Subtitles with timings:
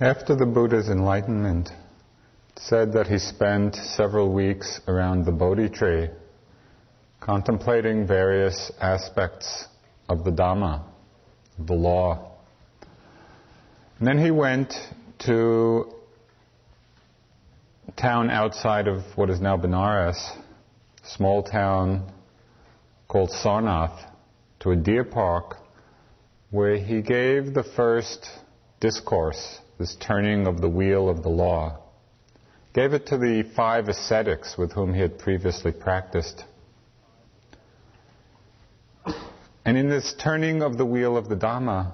[0.00, 1.70] After the Buddha's enlightenment,
[2.56, 6.08] said that he spent several weeks around the Bodhi tree
[7.18, 9.66] contemplating various aspects
[10.08, 10.84] of the Dhamma,
[11.58, 12.30] the law.
[13.98, 14.72] And then he went
[15.26, 15.92] to
[17.88, 20.30] a town outside of what is now Benares,
[21.02, 22.12] small town
[23.08, 23.98] called Sarnath,
[24.60, 25.56] to a deer park
[26.52, 28.30] where he gave the first
[28.78, 31.78] discourse, this turning of the wheel of the law.
[32.74, 36.44] Gave it to the five ascetics with whom he had previously practiced.
[39.64, 41.92] And in this turning of the wheel of the Dhamma,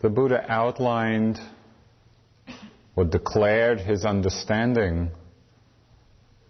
[0.00, 1.40] the Buddha outlined
[2.94, 5.10] or declared his understanding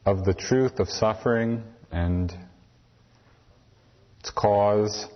[0.05, 2.35] of the truth of suffering and
[4.21, 5.07] its cause,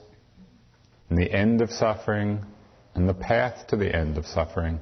[1.08, 2.44] and the end of suffering,
[2.94, 4.78] and the path to the end of suffering.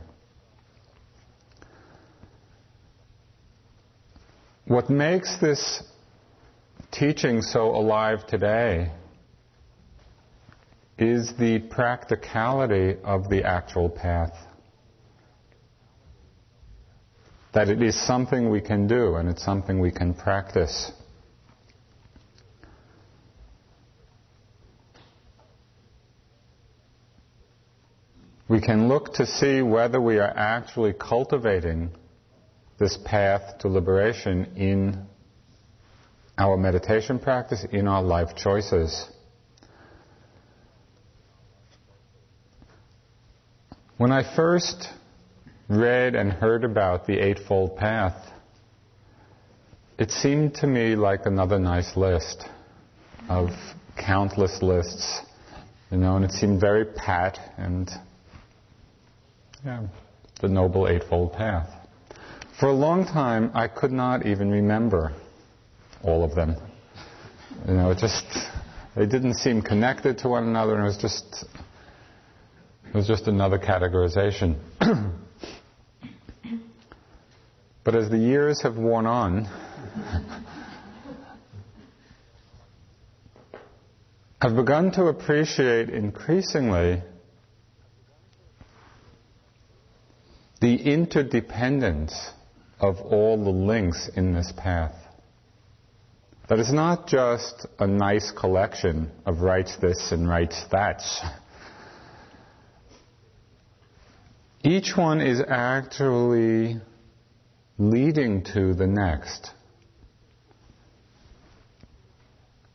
[4.67, 5.83] What makes this
[6.93, 8.93] teaching so alive today
[10.99, 14.37] is the practicality of the actual path.
[17.53, 20.93] That it is something we can do and it's something we can practice.
[28.51, 31.91] We can look to see whether we are actually cultivating
[32.81, 35.07] this path to liberation in
[36.37, 39.09] our meditation practice, in our life choices.
[43.99, 44.89] When I first
[45.69, 48.33] read and heard about the Eightfold Path,
[49.97, 52.45] it seemed to me like another nice list
[53.29, 53.51] of
[53.97, 55.21] countless lists,
[55.93, 57.89] you know, and it seemed very pat and,
[59.65, 59.87] yeah,
[60.41, 61.69] the Noble Eightfold Path.
[62.59, 65.13] For a long time, I could not even remember
[66.03, 66.57] all of them.
[67.69, 68.25] You know, it just,
[68.97, 71.45] they didn't seem connected to one another, and it was just,
[72.89, 74.57] it was just another categorization.
[77.85, 79.47] but as the years have worn on,
[84.41, 87.03] I've begun to appreciate increasingly
[90.61, 92.31] the interdependence
[92.79, 94.95] of all the links in this path.
[96.49, 101.03] That it's not just a nice collection of rights this and rights that.
[104.63, 106.81] Each one is actually
[107.79, 109.51] leading to the next.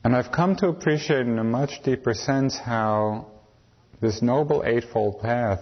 [0.03, 3.27] And I've come to appreciate in a much deeper sense how
[4.01, 5.61] this Noble Eightfold Path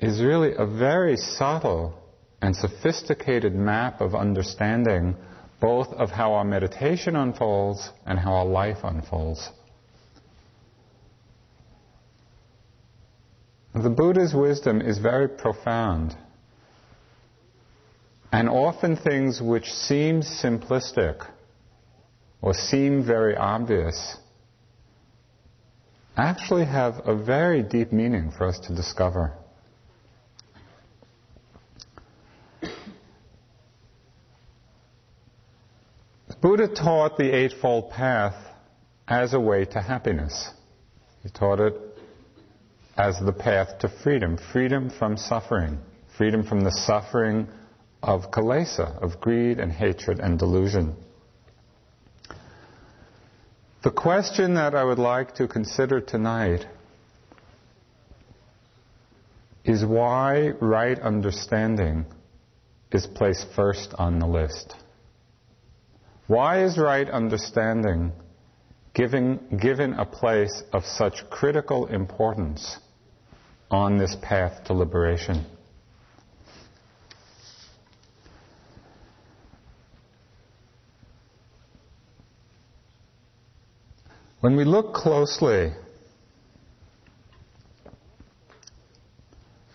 [0.00, 1.94] is really a very subtle
[2.40, 5.16] and sophisticated map of understanding
[5.60, 9.50] both of how our meditation unfolds and how our life unfolds.
[13.74, 16.16] The Buddha's wisdom is very profound.
[18.30, 21.26] And often things which seem simplistic
[22.40, 24.16] or seem very obvious
[26.16, 29.32] actually have a very deep meaning for us to discover.
[36.40, 38.36] Buddha taught the Eightfold Path
[39.08, 40.50] as a way to happiness.
[41.24, 41.74] He taught it
[42.96, 45.80] as the path to freedom, freedom from suffering,
[46.16, 47.48] freedom from the suffering
[48.04, 50.94] of kilesa, of greed and hatred and delusion.
[53.82, 56.66] The question that I would like to consider tonight
[59.64, 62.06] is why right understanding
[62.92, 64.74] is placed first on the list.
[66.28, 68.12] Why is right understanding
[68.92, 72.76] given, given a place of such critical importance
[73.70, 75.46] on this path to liberation?
[84.40, 85.72] When we look closely,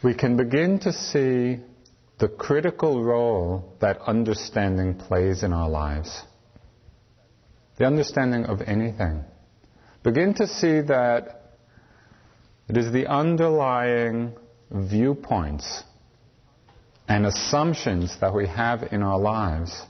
[0.04, 1.62] we can begin to see
[2.20, 6.22] the critical role that understanding plays in our lives
[7.78, 9.24] the understanding of anything.
[10.04, 11.44] Begin to see that
[12.68, 14.34] it is the underlying
[14.72, 15.84] viewpoints
[17.08, 19.86] and assumptions that we have in our lives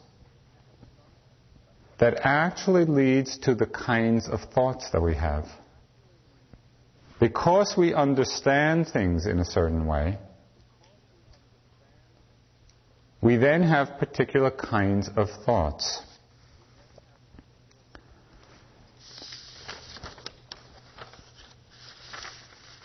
[2.00, 5.46] that actually leads to the kinds of thoughts that we have.
[7.20, 10.18] Because we understand things in a certain way,
[13.22, 16.02] we then have particular kinds of thoughts.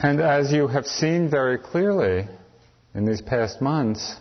[0.00, 2.29] And as you have seen very clearly
[2.95, 4.17] in these past months,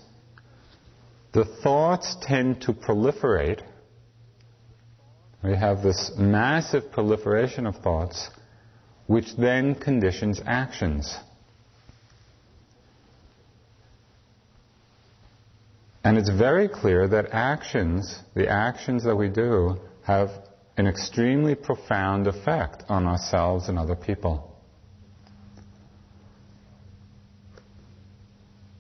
[1.34, 3.62] the thoughts tend to proliferate.
[5.44, 8.30] We have this massive proliferation of thoughts,
[9.06, 11.16] which then conditions actions.
[16.04, 20.32] And it's very clear that actions, the actions that we do, have
[20.78, 24.47] an extremely profound effect on ourselves and other people.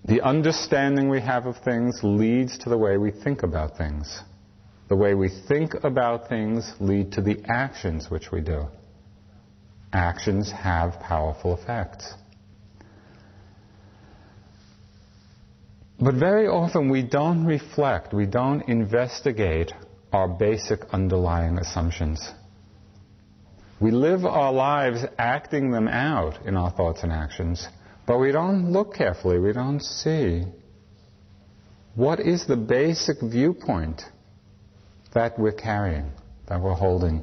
[0.07, 4.21] The understanding we have of things leads to the way we think about things.
[4.87, 8.67] The way we think about things lead to the actions which we do.
[9.91, 12.13] Actions have powerful effects.
[15.99, 19.73] But very often we don't reflect, we don't investigate
[20.13, 22.31] our basic underlying assumptions.
[23.81, 27.67] We live our lives acting them out in our thoughts and actions
[28.07, 30.45] but we don't look carefully, we don't see
[31.93, 34.01] what is the basic viewpoint
[35.13, 36.09] that we're carrying,
[36.47, 37.21] that we're holding.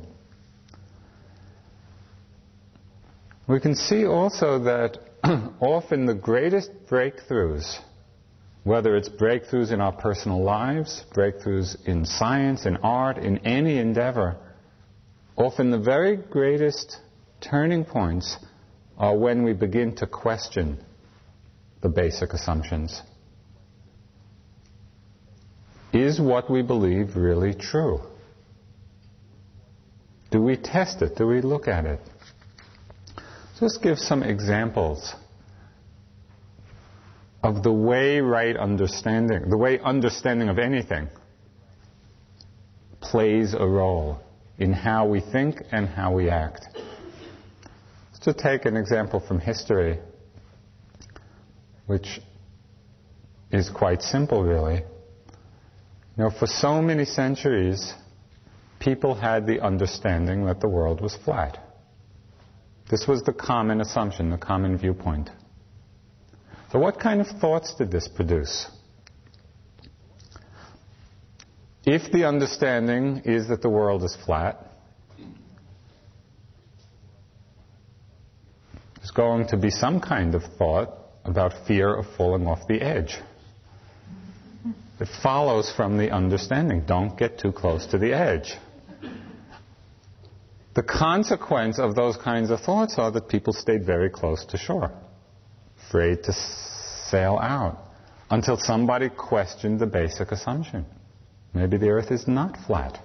[3.49, 4.99] We can see also that
[5.61, 7.79] often the greatest breakthroughs,
[8.65, 14.37] whether it's breakthroughs in our personal lives, breakthroughs in science, in art, in any endeavor,
[15.37, 16.99] often the very greatest
[17.41, 18.37] turning points
[18.96, 20.79] are when we begin to question
[21.82, 23.02] the basic assumptions.
[25.93, 28.00] Is what we believe really true?
[30.31, 31.17] Do we test it?
[31.17, 32.00] Do we look at it?
[33.61, 35.14] Just give some examples
[37.43, 41.08] of the way right understanding, the way understanding of anything
[43.00, 44.19] plays a role
[44.58, 46.67] in how we think and how we act
[48.25, 49.99] to take an example from history,
[51.87, 52.21] which
[53.50, 54.82] is quite simple, really.
[56.17, 57.94] You know, for so many centuries,
[58.81, 61.59] people had the understanding that the world was flat.
[62.91, 65.31] This was the common assumption, the common viewpoint.
[66.73, 68.67] So, what kind of thoughts did this produce?
[71.87, 74.74] If the understanding is that the world is flat,
[79.14, 80.90] going to be some kind of thought
[81.25, 83.16] about fear of falling off the edge.
[85.00, 88.55] It follows from the understanding don't get too close to the edge.
[90.75, 94.90] The consequence of those kinds of thoughts are that people stayed very close to shore,
[95.87, 96.32] afraid to
[97.11, 97.78] sail out,
[98.31, 100.84] until somebody questioned the basic assumption.
[101.52, 102.99] Maybe the earth is not flat.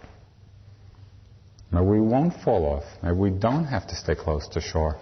[1.71, 2.85] Maybe we won't fall off.
[3.03, 4.99] Maybe we don't have to stay close to shore.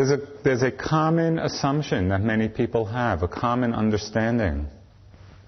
[0.00, 4.66] There's a, there's a common assumption that many people have, a common understanding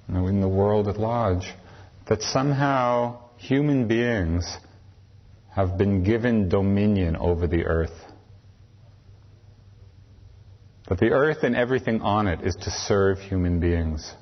[0.06, 1.50] you know, in the world at large,
[2.10, 4.58] that somehow human beings
[5.54, 7.98] have been given dominion over the earth.
[10.90, 14.12] That the earth and everything on it is to serve human beings.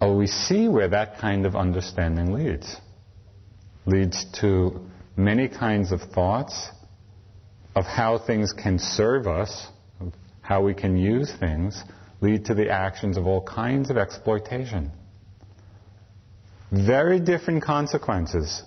[0.00, 2.76] Oh, we see where that kind of understanding leads.
[3.84, 4.80] Leads to
[5.16, 6.68] many kinds of thoughts
[7.74, 9.66] of how things can serve us,
[10.00, 11.82] of how we can use things,
[12.20, 14.90] lead to the actions of all kinds of exploitation.
[16.70, 18.62] Very different consequences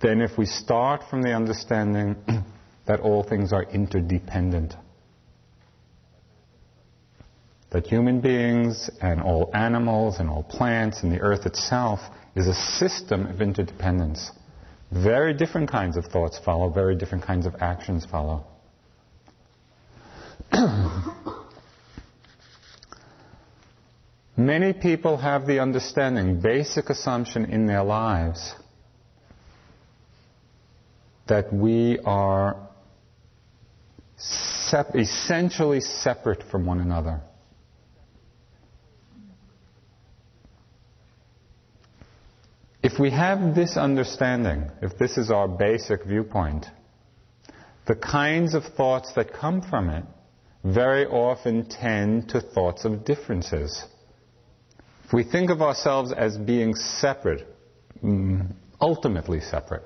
[0.00, 2.16] than if we start from the understanding
[2.86, 4.74] that all things are interdependent.
[7.70, 12.00] That human beings and all animals and all plants and the earth itself
[12.36, 14.30] is a system of interdependence.
[14.90, 18.44] Very different kinds of thoughts follow, very different kinds of actions follow.
[24.36, 28.54] Many people have the understanding, basic assumption in their lives,
[31.26, 32.56] that we are
[34.16, 37.20] sep- essentially separate from one another.
[42.96, 46.64] If we have this understanding, if this is our basic viewpoint,
[47.86, 50.06] the kinds of thoughts that come from it
[50.64, 53.84] very often tend to thoughts of differences.
[55.04, 57.46] If we think of ourselves as being separate,
[58.02, 58.50] mm,
[58.80, 59.84] ultimately separate.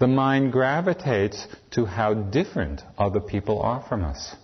[0.00, 4.36] The mind gravitates to how different other people are from us.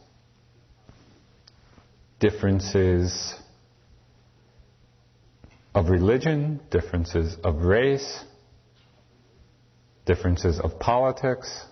[2.21, 3.35] Differences
[5.75, 8.25] of religion, differences of race,
[10.05, 11.65] differences of politics.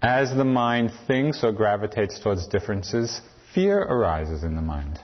[0.00, 3.20] As the mind thinks or gravitates towards differences,
[3.54, 4.98] fear arises in the mind.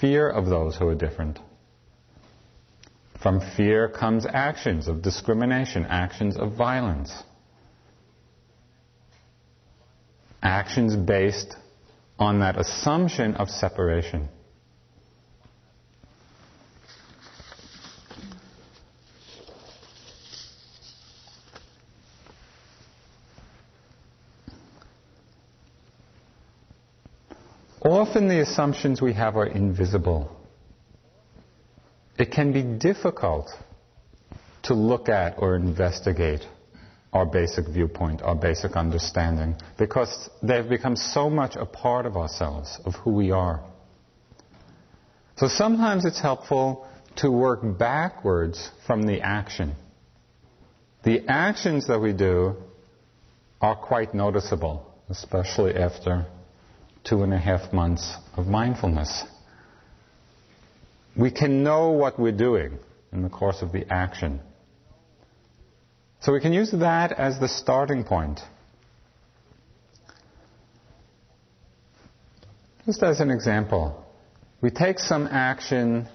[0.00, 1.38] Fear of those who are different.
[3.22, 7.24] From fear comes actions of discrimination, actions of violence.
[10.42, 11.56] Actions based
[12.18, 14.28] on that assumption of separation.
[27.80, 30.34] Often the assumptions we have are invisible.
[32.18, 33.50] It can be difficult
[34.64, 36.46] to look at or investigate
[37.12, 42.78] our basic viewpoint, our basic understanding, because they've become so much a part of ourselves,
[42.84, 43.62] of who we are.
[45.36, 46.86] So sometimes it's helpful
[47.16, 49.74] to work backwards from the action.
[51.04, 52.56] The actions that we do
[53.60, 56.26] are quite noticeable, especially after
[57.04, 59.24] two and a half months of mindfulness.
[61.16, 62.78] We can know what we're doing
[63.12, 64.40] in the course of the action.
[66.20, 68.40] So we can use that as the starting point.
[72.86, 74.04] Just as an example,
[74.60, 76.08] we take some action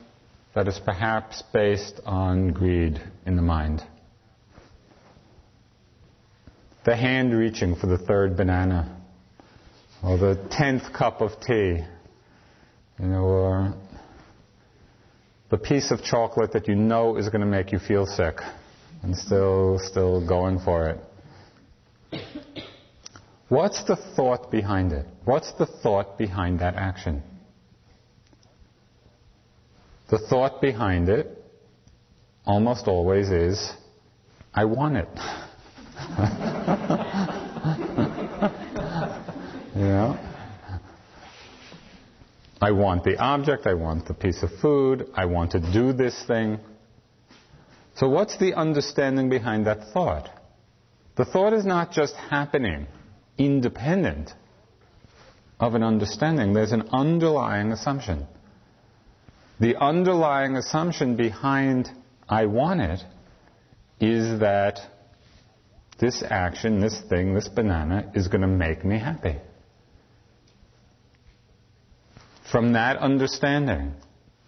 [0.56, 3.82] that is perhaps based on greed in the mind.
[6.86, 9.00] The hand reaching for the third banana
[10.04, 11.80] or the tenth cup of tea,
[13.00, 13.74] you know, or
[15.50, 18.36] the piece of chocolate that you know is going to make you feel sick,
[19.04, 21.00] and still, still going for it.
[23.50, 25.06] What's the thought behind it?
[25.26, 27.22] What's the thought behind that action?
[30.10, 31.28] The thought behind it
[32.46, 33.74] almost always is,
[34.54, 35.10] I want it.
[39.76, 40.20] Know?
[42.62, 46.24] I want the object, I want the piece of food, I want to do this
[46.28, 46.60] thing.
[47.96, 50.30] So, what's the understanding behind that thought?
[51.16, 52.88] The thought is not just happening
[53.38, 54.34] independent
[55.60, 58.26] of an understanding, there's an underlying assumption.
[59.60, 61.90] The underlying assumption behind
[62.28, 63.04] I want it
[64.00, 64.80] is that
[66.00, 69.38] this action, this thing, this banana is going to make me happy.
[72.52, 73.94] From that understanding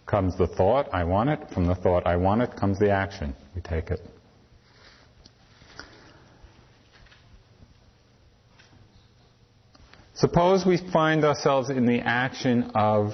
[0.05, 1.39] comes the thought, I want it.
[1.53, 3.35] From the thought, I want it, comes the action.
[3.55, 3.99] We take it.
[10.13, 13.11] Suppose we find ourselves in the action of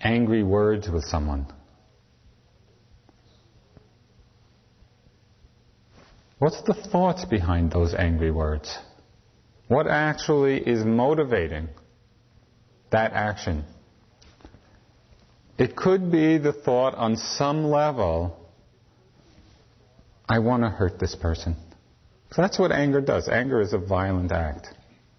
[0.00, 1.46] angry words with someone.
[6.38, 8.78] What's the thoughts behind those angry words?
[9.68, 11.68] What actually is motivating
[12.90, 13.64] that action?
[15.58, 18.38] It could be the thought on some level,
[20.28, 21.56] I want to hurt this person.
[22.32, 23.28] So that's what anger does.
[23.28, 24.68] Anger is a violent act.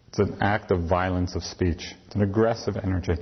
[0.10, 1.94] It's an act of violence of speech.
[2.06, 3.16] It's an aggressive energy.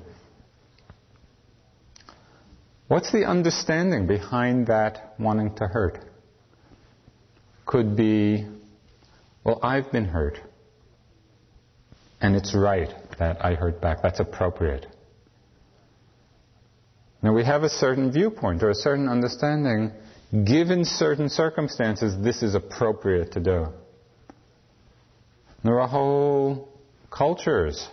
[2.88, 6.00] What's the understanding behind that wanting to hurt?
[7.66, 8.46] Could be,
[9.44, 10.38] well, I've been hurt.
[12.22, 14.02] And it's right that I hurt back.
[14.04, 14.86] That's appropriate.
[17.22, 19.92] Now we have a certain viewpoint or a certain understanding.
[20.32, 23.68] Given certain circumstances, this is appropriate to do.
[25.64, 26.70] There are whole
[27.10, 27.88] cultures,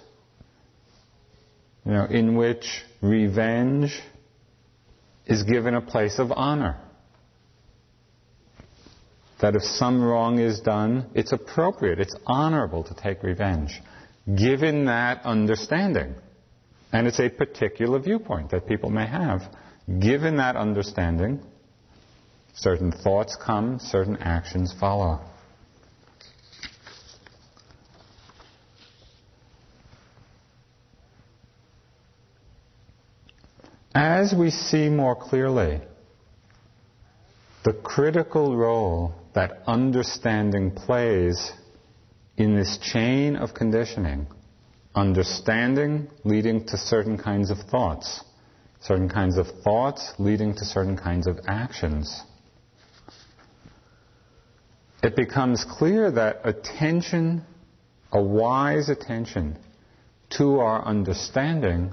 [1.86, 3.98] you know, in which revenge
[5.26, 6.78] is given a place of honor.
[9.40, 13.80] That if some wrong is done, it's appropriate, it's honorable to take revenge.
[14.26, 16.14] Given that understanding.
[16.92, 19.42] And it's a particular viewpoint that people may have.
[19.98, 21.40] Given that understanding,
[22.54, 25.20] certain thoughts come, certain actions follow.
[33.94, 35.80] As we see more clearly
[37.64, 41.52] the critical role that understanding plays
[42.36, 44.26] in this chain of conditioning,
[44.94, 48.22] understanding leading to certain kinds of thoughts,
[48.80, 52.22] certain kinds of thoughts leading to certain kinds of actions.
[55.02, 57.44] It becomes clear that attention,
[58.12, 59.58] a wise attention
[60.38, 61.92] to our understanding,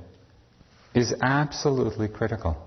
[0.93, 2.57] is absolutely critical.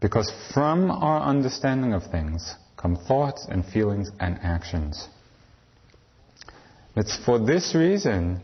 [0.00, 5.08] Because from our understanding of things come thoughts and feelings and actions.
[6.94, 8.42] It's for this reason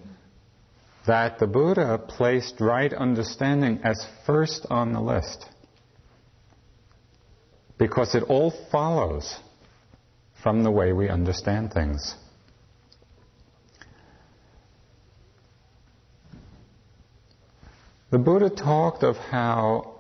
[1.07, 5.47] that the Buddha placed right understanding as first on the list.
[7.79, 9.39] Because it all follows
[10.43, 12.15] from the way we understand things.
[18.11, 19.97] The Buddha talked of how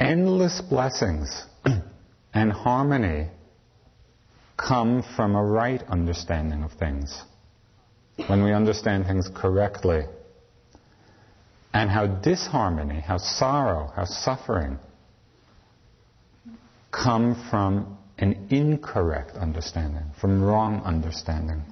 [0.00, 1.44] endless blessings
[2.34, 3.28] and harmony
[4.56, 7.22] come from a right understanding of things.
[8.26, 10.04] When we understand things correctly.
[11.74, 14.78] And how disharmony, how sorrow, how suffering
[16.90, 21.62] come from an incorrect understanding, from wrong understanding.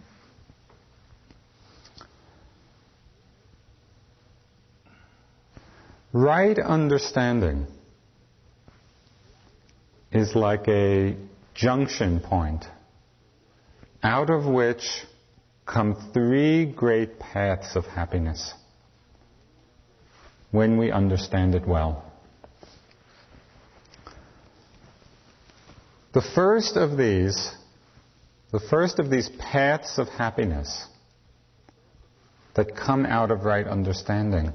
[6.13, 7.67] Right understanding
[10.13, 11.17] is like a
[11.55, 12.67] junction point
[14.05, 14.85] out of which
[15.65, 18.53] come three great paths of happiness
[20.51, 22.05] when we understand it well.
[26.13, 27.51] The first of these,
[28.53, 30.87] the first of these paths of happiness
[32.55, 34.53] that come out of right understanding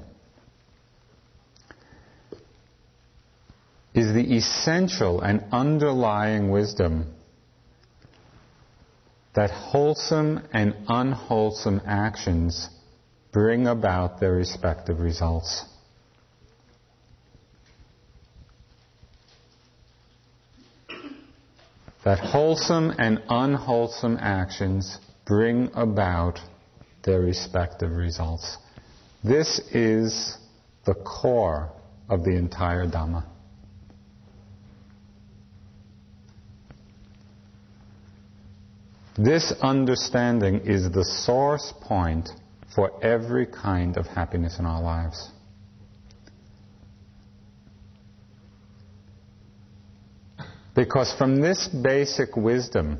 [3.92, 7.12] is the essential and underlying wisdom
[9.40, 12.68] that wholesome and unwholesome actions
[13.32, 15.64] bring about their respective results.
[22.04, 26.38] That wholesome and unwholesome actions bring about
[27.04, 28.58] their respective results.
[29.24, 30.36] This is
[30.84, 31.72] the core
[32.10, 33.29] of the entire Dhamma.
[39.16, 42.28] This understanding is the source point
[42.74, 45.30] for every kind of happiness in our lives.
[50.74, 52.98] Because from this basic wisdom,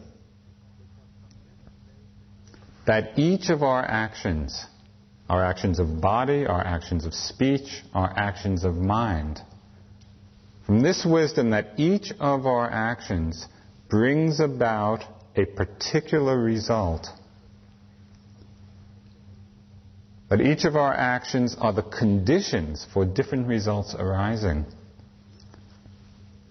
[2.87, 4.67] that each of our actions,
[5.29, 9.41] our actions of body, our actions of speech, our actions of mind,
[10.67, 13.47] from this wisdom that each of our actions
[13.89, 15.05] brings about
[15.37, 17.09] a particular result.
[20.29, 24.65] But each of our actions are the conditions for different results arising.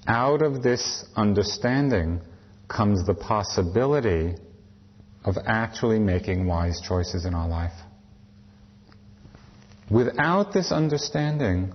[0.07, 2.21] Out of this understanding
[2.67, 4.35] comes the possibility
[5.23, 7.73] of actually making wise choices in our life.
[9.89, 11.73] Without this understanding,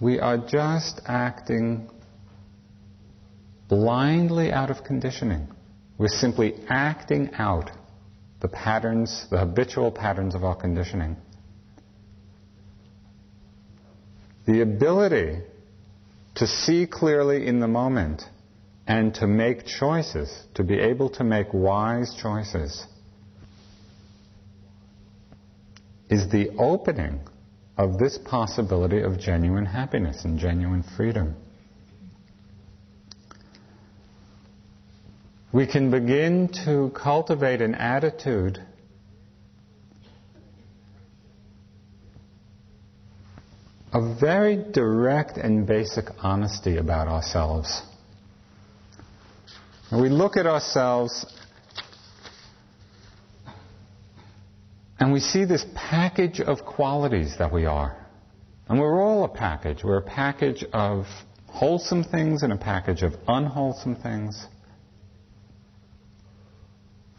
[0.00, 1.90] we are just acting
[3.68, 5.48] blindly out of conditioning.
[5.96, 7.70] We're simply acting out
[8.40, 11.16] the patterns, the habitual patterns of our conditioning.
[14.46, 15.40] The ability
[16.36, 18.22] to see clearly in the moment
[18.86, 22.86] and to make choices, to be able to make wise choices,
[26.10, 27.20] is the opening
[27.78, 31.34] of this possibility of genuine happiness and genuine freedom.
[35.54, 38.60] We can begin to cultivate an attitude
[43.92, 47.82] of very direct and basic honesty about ourselves.
[49.92, 51.24] And we look at ourselves
[54.98, 57.96] and we see this package of qualities that we are.
[58.68, 59.84] And we're all a package.
[59.84, 61.06] We're a package of
[61.46, 64.48] wholesome things and a package of unwholesome things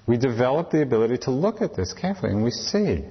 [0.08, 3.04] we develop the ability to look at this carefully and we see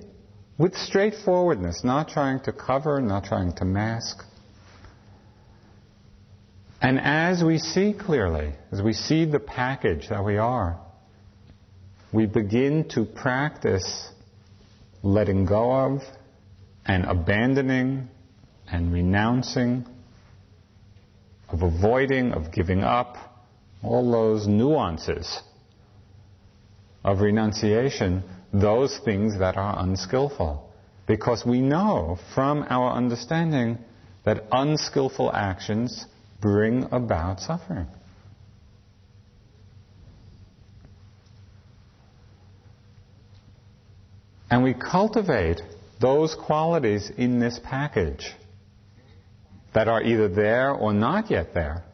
[0.56, 4.22] with straightforwardness, not trying to cover, not trying to mask.
[6.80, 10.78] And as we see clearly, as we see the package that we are,
[12.12, 14.08] we begin to practice
[15.02, 16.02] letting go of
[16.86, 18.08] and abandoning
[18.70, 19.86] and renouncing,
[21.48, 23.16] of avoiding, of giving up,
[23.82, 25.42] all those nuances
[27.04, 30.70] of renunciation those things that are unskillful.
[31.06, 33.78] Because we know from our understanding
[34.24, 36.06] that unskillful actions
[36.40, 37.86] bring about suffering.
[44.50, 45.60] And we cultivate
[46.00, 48.32] those qualities in this package
[49.74, 51.84] that are either there or not yet there.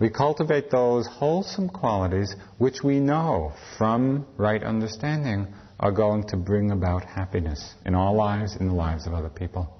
[0.00, 6.70] We cultivate those wholesome qualities which we know from right understanding are going to bring
[6.70, 9.76] about happiness in our lives, in the lives of other people.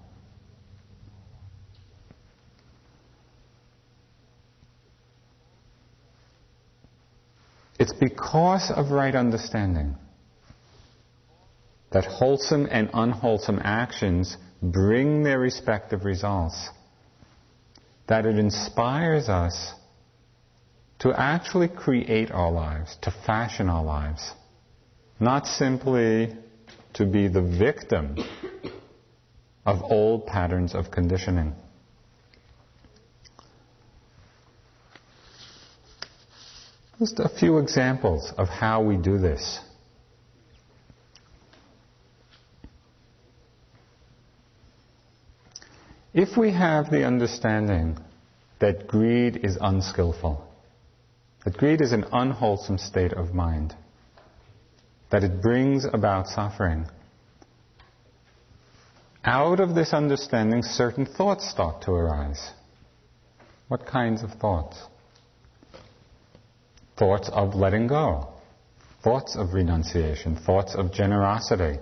[7.78, 9.96] It's because of right understanding
[11.92, 16.68] that wholesome and unwholesome actions bring their respective results,
[18.06, 19.72] that it inspires us
[21.00, 24.32] to actually create our lives, to fashion our lives,
[25.18, 26.36] not simply
[26.94, 28.16] to be the victim
[29.64, 31.54] of old patterns of conditioning.
[36.98, 39.60] Just a few examples of how we do this.
[46.12, 47.98] If we have the understanding
[48.58, 50.49] that greed is unskillful,
[51.44, 53.74] that greed is an unwholesome state of mind,
[55.10, 56.86] that it brings about suffering,
[59.24, 62.52] out of this understanding, certain thoughts start to arise.
[63.68, 64.76] What kinds of thoughts?
[67.00, 68.28] thoughts of letting go,
[69.02, 71.80] thoughts of renunciation, thoughts of generosity.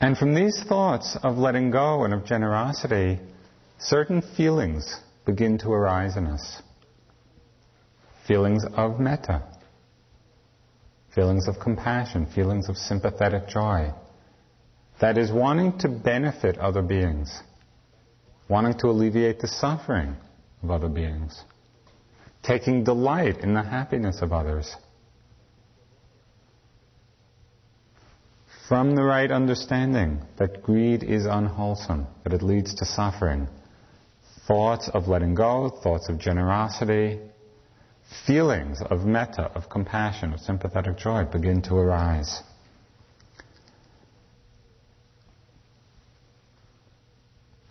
[0.00, 3.20] And from these thoughts of letting go and of generosity,
[3.78, 6.62] certain feelings begin to arise in us.
[8.28, 9.42] Feelings of metta,
[11.14, 13.90] feelings of compassion, feelings of sympathetic joy.
[15.00, 17.42] That is wanting to benefit other beings,
[18.46, 20.14] wanting to alleviate the suffering
[20.62, 21.42] of other beings.
[22.42, 24.76] Taking delight in the happiness of others.
[28.68, 33.48] From the right understanding that greed is unwholesome, that it leads to suffering,
[34.46, 37.20] thoughts of letting go, thoughts of generosity,
[38.26, 42.42] feelings of metta, of compassion, of sympathetic joy begin to arise.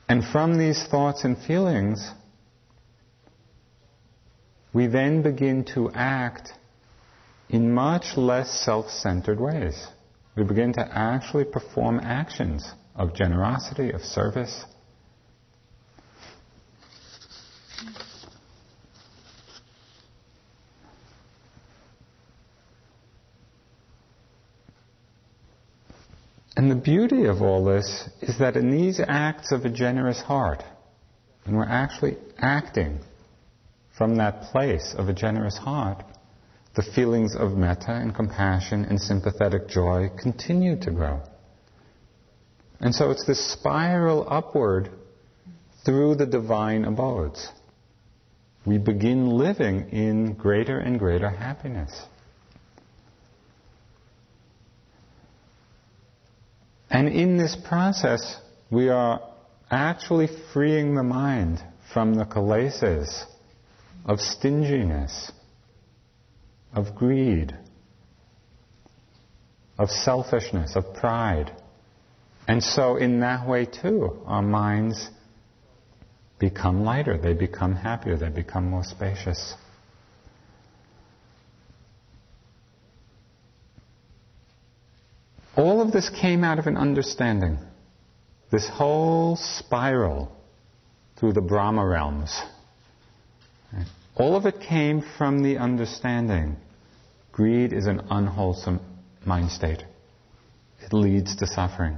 [0.10, 2.12] And from these thoughts and feelings,
[4.74, 6.54] we then begin to act
[7.50, 9.88] in much less self-centered ways.
[10.36, 14.66] We begin to actually perform actions of generosity, of service.
[26.58, 30.64] And the beauty of all this is that in these acts of a generous heart,
[31.44, 33.00] when we're actually acting
[33.96, 36.04] from that place of a generous heart,
[36.76, 41.22] the feelings of metta and compassion and sympathetic joy continue to grow.
[42.80, 44.90] And so it's this spiral upward
[45.86, 47.52] through the divine abodes.
[48.66, 52.02] We begin living in greater and greater happiness.
[56.90, 58.40] And in this process,
[58.72, 59.22] we are
[59.70, 63.26] actually freeing the mind from the kilesas
[64.06, 65.32] of stinginess,
[66.74, 67.58] of greed,
[69.78, 71.52] of selfishness, of pride.
[72.48, 75.10] And so, in that way, too, our minds
[76.40, 79.56] become lighter, they become happier, they become more spacious.
[85.58, 87.58] All of this came out of an understanding.
[88.52, 90.32] This whole spiral
[91.18, 92.42] through the Brahma realms
[94.18, 96.58] all of it came from the understanding
[97.32, 98.80] greed is an unwholesome
[99.26, 99.84] mind state.
[100.80, 101.98] It leads to suffering.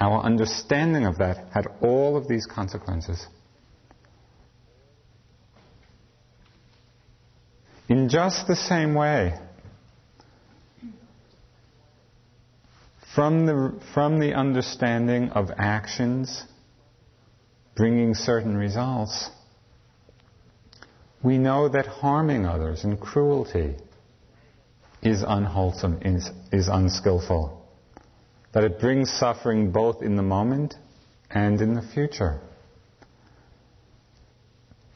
[0.00, 3.26] Our understanding of that had all of these consequences.
[7.88, 9.34] In just the same way,
[13.18, 16.44] from the, from the understanding of actions
[17.74, 19.28] bringing certain results,
[21.20, 23.74] we know that harming others and cruelty
[25.02, 27.60] is unwholesome, is, is unskillful.
[28.52, 30.76] That it brings suffering both in the moment
[31.28, 32.38] and in the future.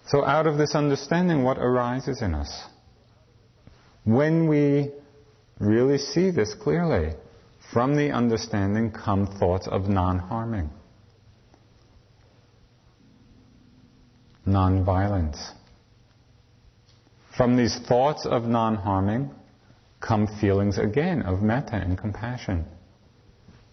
[0.06, 2.66] So, out of this understanding, what arises in us?
[4.04, 4.92] When we
[5.58, 7.16] really see this clearly.
[7.72, 10.68] From the understanding come thoughts of non harming,
[14.44, 15.52] non violence.
[17.34, 19.30] From these thoughts of non harming
[20.00, 22.66] come feelings again of metta and compassion.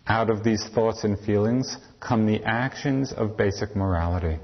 [0.08, 4.40] Out of these thoughts and feelings come the actions of basic morality.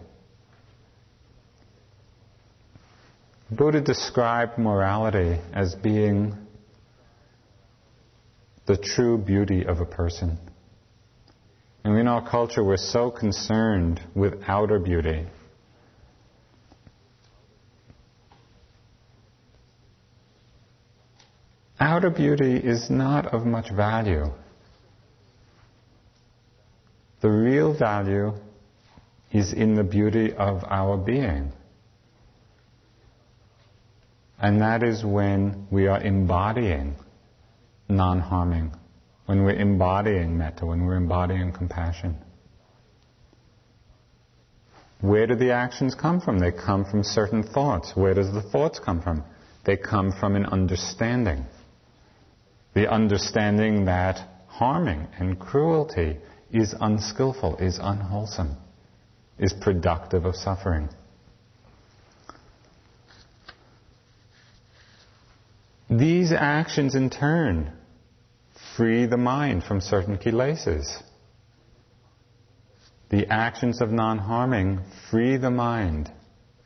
[3.49, 6.44] Buddha described morality as being
[8.65, 10.37] the true beauty of a person.
[11.83, 15.27] And in our culture, we're so concerned with outer beauty.
[21.79, 24.31] Outer beauty is not of much value.
[27.21, 28.33] The real value
[29.31, 31.51] is in the beauty of our being.
[34.39, 36.95] And that is when we are embodying
[37.87, 38.73] non harming,
[39.25, 42.17] when we're embodying metta, when we're embodying compassion.
[45.01, 46.39] Where do the actions come from?
[46.39, 47.95] They come from certain thoughts.
[47.95, 49.23] Where does the thoughts come from?
[49.65, 51.45] They come from an understanding.
[52.73, 56.17] The understanding that harming and cruelty
[56.51, 58.57] is unskillful, is unwholesome,
[59.37, 60.89] is productive of suffering.
[65.89, 67.71] These actions in turn
[68.75, 71.01] free the mind from certain kilesas.
[73.09, 76.11] The actions of non harming free the mind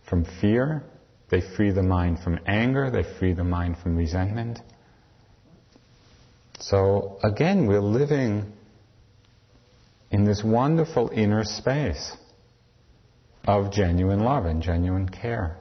[0.07, 0.83] from fear,
[1.29, 4.59] they free the mind from anger, they free the mind from resentment.
[6.59, 8.51] So again, we're living
[10.11, 12.15] in this wonderful inner space
[13.45, 15.57] of genuine love and genuine care.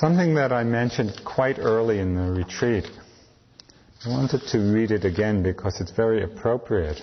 [0.00, 2.86] Something that I mentioned quite early in the retreat.
[4.06, 7.02] I wanted to read it again because it's very appropriate.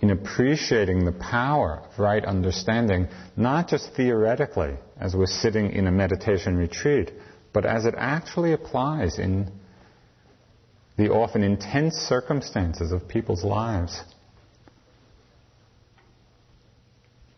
[0.00, 5.92] In appreciating the power of right understanding, not just theoretically, as we're sitting in a
[5.92, 7.12] meditation retreat,
[7.52, 9.52] but as it actually applies in
[10.96, 14.02] the often intense circumstances of people's lives.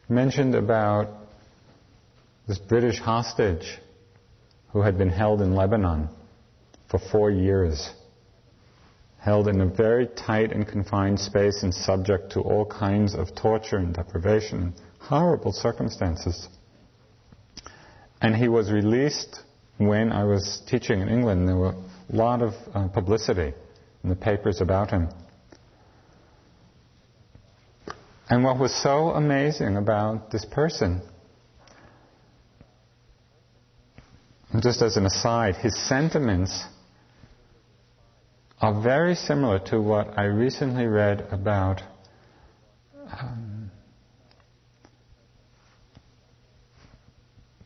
[0.09, 1.28] Mentioned about
[2.49, 3.79] this British hostage
[4.73, 6.09] who had been held in Lebanon
[6.91, 7.91] for four years,
[9.19, 13.77] held in a very tight and confined space and subject to all kinds of torture
[13.77, 16.49] and deprivation, horrible circumstances.
[18.23, 19.41] And he was released
[19.77, 21.47] when I was teaching in England.
[21.47, 21.75] There were
[22.11, 23.53] a lot of uh, publicity
[24.03, 25.09] in the papers about him.
[28.31, 31.03] And what was so amazing about this person
[34.61, 36.65] just as an aside, his sentiments
[38.61, 41.83] are very similar to what I recently read about
[43.11, 43.71] um,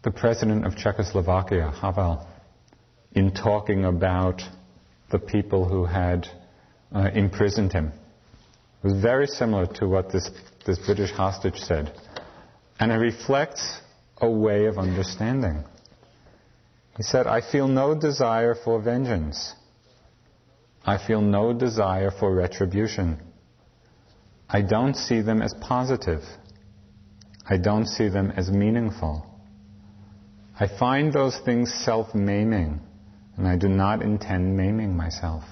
[0.02, 2.26] the president of Czechoslovakia, Havel,
[3.12, 4.42] in talking about
[5.10, 6.26] the people who had
[6.94, 7.92] uh, imprisoned him.
[8.82, 10.30] It was very similar to what this,
[10.66, 11.92] this British hostage said.
[12.80, 13.80] And it reflects
[14.20, 15.64] a way of understanding.
[16.96, 19.54] He said, I feel no desire for vengeance.
[20.84, 23.20] I feel no desire for retribution.
[24.48, 26.22] I don't see them as positive.
[27.48, 29.26] I don't see them as meaningful.
[30.58, 32.80] I find those things self maiming,
[33.36, 35.44] and I do not intend maiming myself.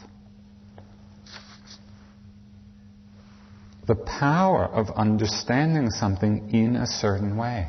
[3.86, 7.68] The power of understanding something in a certain way.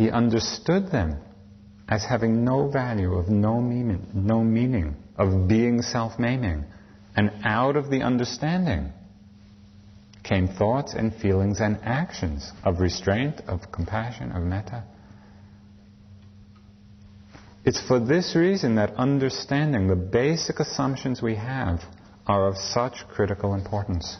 [0.00, 1.18] He understood them
[1.86, 6.64] as having no value, of no meaning, no meaning, of being self-maiming.
[7.14, 8.94] And out of the understanding
[10.24, 14.84] came thoughts and feelings and actions of restraint, of compassion, of metta.
[17.66, 21.82] It's for this reason that understanding the basic assumptions we have
[22.26, 24.16] are of such critical importance.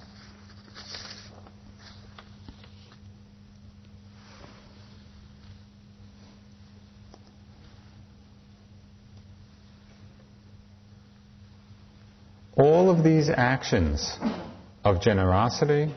[12.56, 14.18] All of these actions
[14.84, 15.94] of generosity,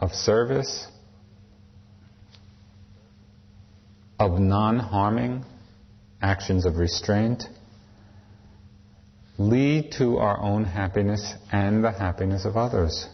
[0.00, 0.86] of service,
[4.18, 5.44] of non harming,
[6.20, 7.44] actions of restraint,
[9.38, 13.08] lead to our own happiness and the happiness of others.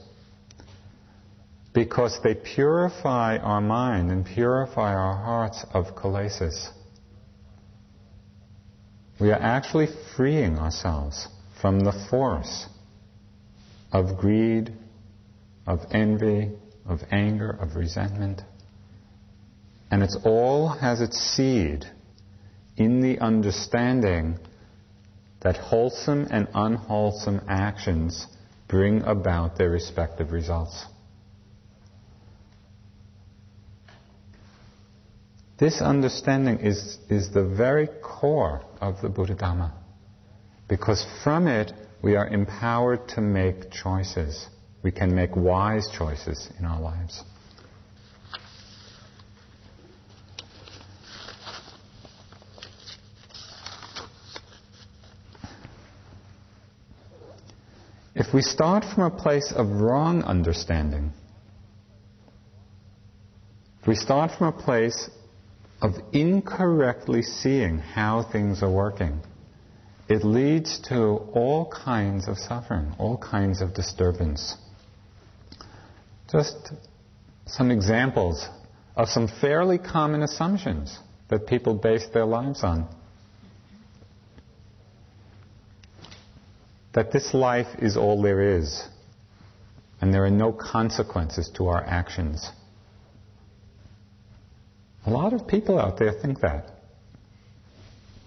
[1.74, 6.68] because they purify our mind and purify our hearts of kilesas.
[9.18, 11.28] We are actually freeing ourselves
[11.62, 12.66] from the force
[13.92, 14.72] of greed,
[15.66, 16.50] of envy,
[16.86, 18.42] of anger, of resentment.
[19.90, 21.84] And it all has its seed
[22.76, 24.38] in the understanding
[25.42, 28.26] that wholesome and unwholesome actions
[28.68, 30.86] bring about their respective results.
[35.58, 39.72] This understanding is, is the very core of the Buddha Dhamma.
[40.68, 41.72] Because from it,
[42.02, 44.48] we are empowered to make choices.
[44.82, 47.22] We can make wise choices in our lives.
[58.14, 61.12] If we start from a place of wrong understanding,
[63.80, 65.08] if we start from a place
[65.80, 69.20] of incorrectly seeing how things are working,
[70.08, 70.96] it leads to
[71.32, 74.56] all kinds of suffering, all kinds of disturbance.
[76.30, 76.72] Just
[77.46, 78.46] some examples
[78.96, 82.86] of some fairly common assumptions that people base their lives on.
[86.94, 88.82] That this life is all there is,
[90.00, 92.50] and there are no consequences to our actions.
[95.06, 96.71] A lot of people out there think that.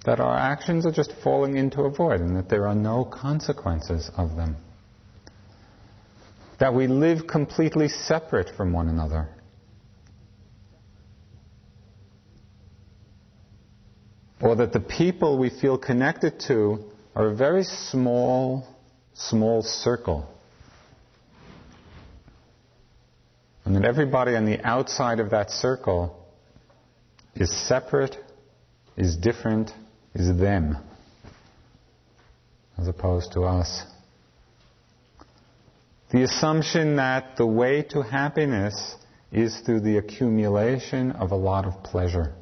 [0.06, 4.12] That our actions are just falling into a void and that there are no consequences
[4.16, 4.56] of them.
[6.60, 9.28] That we live completely separate from one another.
[14.42, 18.68] Or that the people we feel connected to are a very small,
[19.14, 20.30] small circle.
[23.64, 26.24] And that everybody on the outside of that circle
[27.34, 28.16] is separate,
[28.96, 29.72] is different,
[30.16, 30.78] is them,
[32.78, 33.84] as opposed to us.
[36.12, 38.96] The assumption that the way to happiness
[39.32, 42.34] is through the accumulation of a lot of pleasure.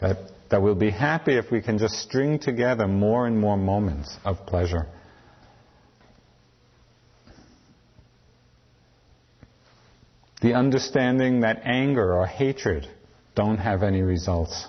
[0.00, 0.18] That,
[0.50, 4.44] that we'll be happy if we can just string together more and more moments of
[4.46, 4.86] pleasure.
[10.42, 12.86] The understanding that anger or hatred
[13.34, 14.66] don't have any results.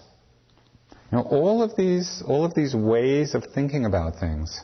[1.11, 4.61] Know, all of these, all of these ways of thinking about things,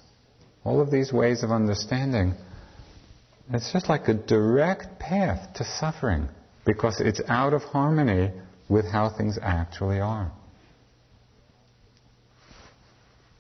[0.64, 2.34] all of these ways of understanding,
[3.52, 6.30] it's just like a direct path to suffering
[6.66, 8.32] because it's out of harmony
[8.70, 10.32] with how things actually are.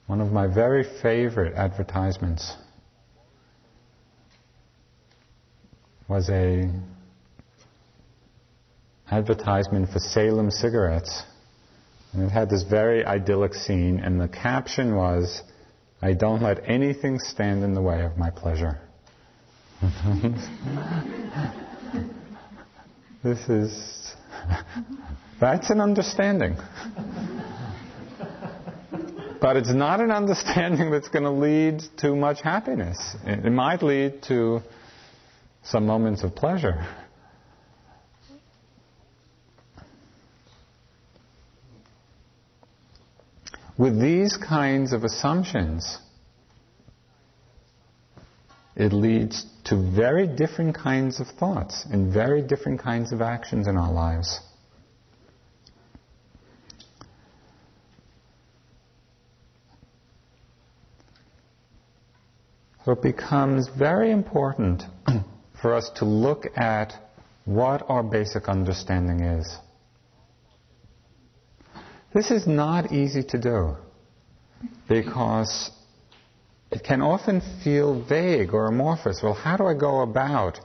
[0.08, 2.56] One of my very favorite advertisements
[6.08, 6.72] was a
[9.12, 11.24] advertisement for Salem cigarettes.
[12.13, 15.43] And it had this very idyllic scene, and the caption was,
[16.02, 18.80] I don't let anything stand in the way of my pleasure.
[23.24, 24.13] this is,
[25.39, 26.58] that's an understanding.
[29.39, 33.15] but it's not an understanding that's going to lead to much happiness.
[33.26, 34.62] It might lead to
[35.63, 36.88] some moments of pleasure.
[43.78, 46.00] With these kinds of assumptions,
[48.76, 53.78] it leads to very different kinds of thoughts and very different kinds of actions in
[53.78, 54.40] our lives.
[62.86, 64.84] So it becomes very important
[65.62, 66.94] for us to look at
[67.46, 69.58] what our basic understanding is.
[72.13, 73.76] This is not easy to do
[74.88, 75.72] because
[76.72, 79.22] it can often feel vague or amorphous.
[79.22, 80.60] Well, how do I go about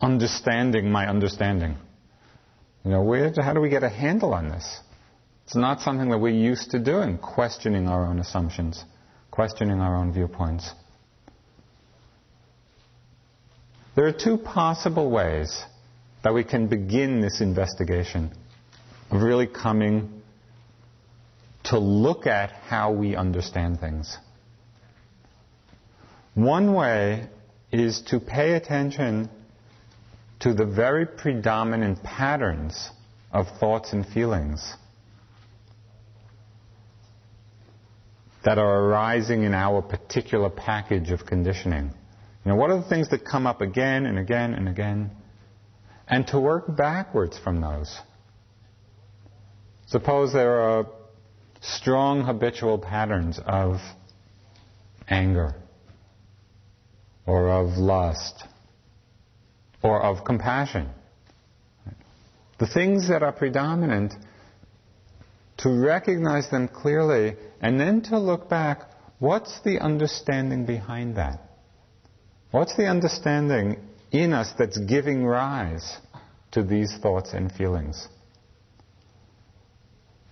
[0.00, 1.76] understanding my understanding?
[2.84, 4.80] You know, where, how do we get a handle on this?
[5.44, 8.84] It's not something that we're used to doing, questioning our own assumptions,
[9.30, 10.70] questioning our own viewpoints.
[13.94, 15.64] There are two possible ways
[16.22, 18.32] that we can begin this investigation
[19.10, 20.22] of really coming
[21.64, 24.16] to look at how we understand things.
[26.34, 27.28] One way
[27.72, 29.30] is to pay attention
[30.40, 32.90] to the very predominant patterns
[33.32, 34.74] of thoughts and feelings
[38.44, 41.90] that are arising in our particular package of conditioning.
[42.44, 45.10] You know, what are the things that come up again and again and again?
[46.06, 47.98] And to work backwards from those.
[49.86, 50.86] Suppose there are
[51.60, 53.76] strong habitual patterns of
[55.08, 55.54] anger
[57.24, 58.44] or of lust
[59.82, 60.88] or of compassion.
[62.58, 64.14] The things that are predominant,
[65.58, 71.40] to recognize them clearly and then to look back, what's the understanding behind that?
[72.50, 73.78] What's the understanding
[74.10, 75.96] in us that's giving rise
[76.52, 78.08] to these thoughts and feelings?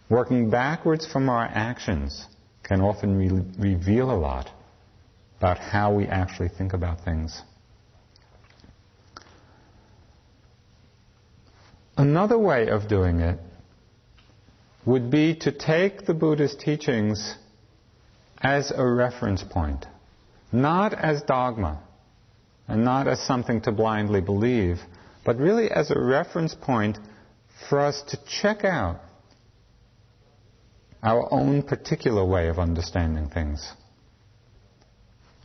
[0.09, 2.27] Working backwards from our actions
[2.63, 4.51] can often re- reveal a lot
[5.39, 7.43] about how we actually think about things.
[11.97, 13.39] Another way of doing it
[14.85, 17.37] would be to take the Buddha's teachings
[18.39, 19.87] as a reference point,
[20.53, 21.81] not as dogma,
[22.69, 24.81] and not as something to blindly believe,
[25.25, 26.99] but really as a reference point
[27.69, 29.01] for us to check out
[31.05, 33.73] our own particular way of understanding things.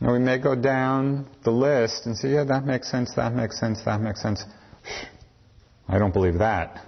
[0.00, 3.60] Now we may go down the list and say, yeah, that makes sense, that makes
[3.60, 4.42] sense, that makes sense.
[5.86, 6.86] I don't believe that.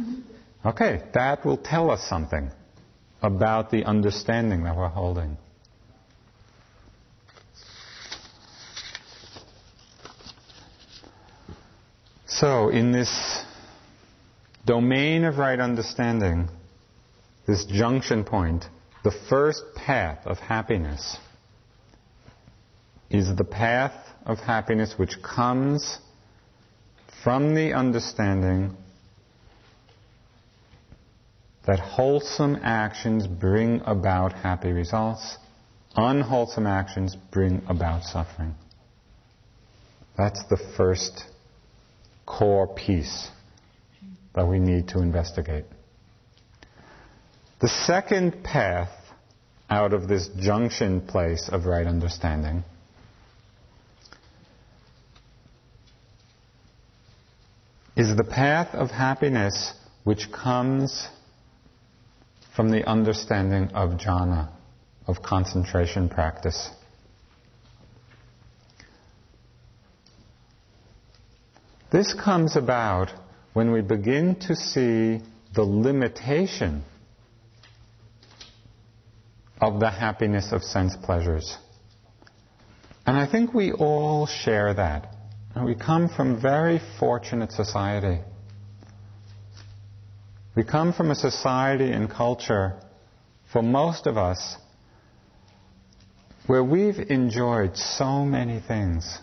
[0.00, 0.68] Mm-hmm.
[0.68, 2.50] Okay, that will tell us something
[3.22, 5.36] about the understanding that we're holding.
[12.26, 13.44] So, in this
[14.64, 16.48] domain of right understanding,
[17.46, 18.64] this junction point,
[19.04, 21.16] the first path of happiness
[23.08, 23.92] is the path
[24.24, 25.98] of happiness which comes
[27.22, 28.76] from the understanding
[31.66, 35.36] that wholesome actions bring about happy results,
[35.96, 38.54] unwholesome actions bring about suffering.
[40.16, 41.24] That's the first
[42.24, 43.28] core piece
[44.34, 45.64] that we need to investigate.
[47.58, 48.90] The second path
[49.70, 52.64] out of this junction place of right understanding
[57.96, 59.72] is the path of happiness
[60.04, 61.08] which comes
[62.54, 64.50] from the understanding of jhana,
[65.06, 66.68] of concentration practice.
[71.90, 73.12] This comes about
[73.54, 75.22] when we begin to see
[75.54, 76.84] the limitation
[79.60, 81.56] of the happiness of sense pleasures.
[83.06, 85.14] And I think we all share that.
[85.64, 88.20] We come from very fortunate society.
[90.54, 92.74] We come from a society and culture,
[93.52, 94.56] for most of us,
[96.46, 99.18] where we've enjoyed so many things.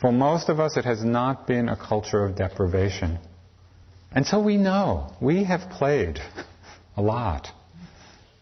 [0.00, 3.18] For most of us, it has not been a culture of deprivation.
[4.12, 6.18] And so we know, we have played
[6.98, 7.46] a lot,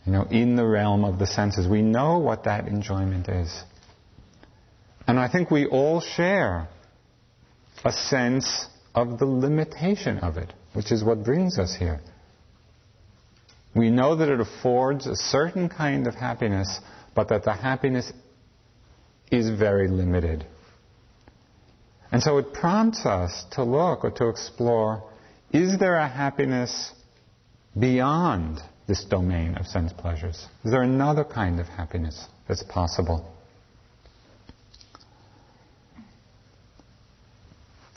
[0.06, 1.68] you know, in the realm of the senses.
[1.68, 3.62] We know what that enjoyment is.
[5.06, 6.68] And I think we all share
[7.84, 12.00] a sense of the limitation of it, which is what brings us here.
[13.74, 16.80] We know that it affords a certain kind of happiness,
[17.14, 18.10] but that the happiness
[19.30, 20.46] is very limited.
[22.10, 25.04] And so it prompts us to look or to explore
[25.52, 26.92] is there a happiness
[27.78, 30.46] beyond this domain of sense pleasures?
[30.64, 33.32] Is there another kind of happiness that's possible?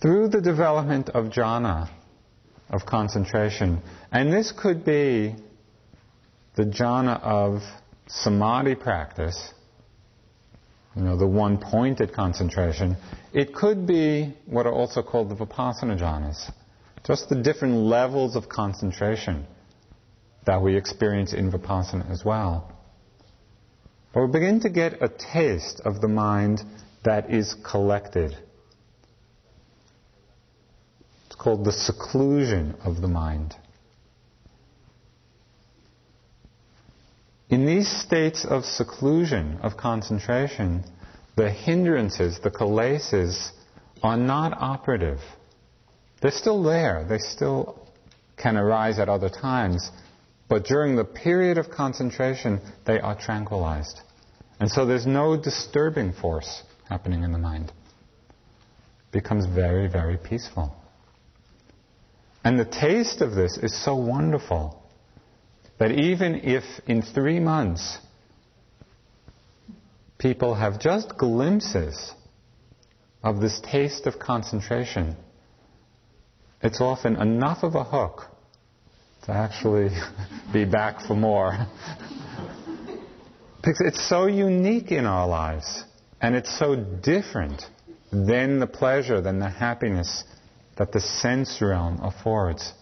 [0.01, 1.89] Through the development of jhana,
[2.69, 5.35] of concentration, and this could be
[6.55, 7.61] the jhana of
[8.07, 9.53] samadhi practice,
[10.95, 12.97] you know, the one pointed concentration,
[13.33, 16.51] it could be what are also called the vipassana jhanas,
[17.05, 19.45] just the different levels of concentration
[20.49, 22.75] that we experience in vipassana as well.
[24.11, 26.63] But we begin to get a taste of the mind
[27.05, 28.35] that is collected.
[31.27, 33.53] It's called the seclusion of the mind.
[37.51, 40.83] In these states of seclusion, of concentration,
[41.37, 43.51] the hindrances, the kilesas,
[44.01, 45.19] are not operative.
[46.23, 47.05] They're still there.
[47.07, 47.87] They still
[48.35, 49.91] can arise at other times.
[50.49, 54.01] But during the period of concentration, they are tranquilized.
[54.59, 57.69] And so there's no disturbing force happening in the mind.
[57.69, 60.75] It becomes very, very peaceful.
[62.43, 64.81] And the taste of this is so wonderful
[65.77, 67.99] that even if in three months
[70.17, 72.13] people have just glimpses
[73.23, 75.15] of this taste of concentration,
[76.61, 78.29] it's often enough of a hook
[79.25, 79.89] to actually
[80.53, 81.51] be back for more.
[83.57, 85.83] because it's so unique in our lives,
[86.21, 87.63] and it's so different
[88.11, 90.23] than the pleasure, than the happiness
[90.77, 92.73] that the sense realm affords.